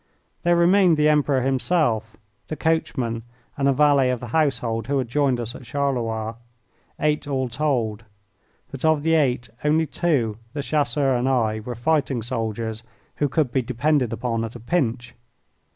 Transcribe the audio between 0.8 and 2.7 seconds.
the Emperor himself, the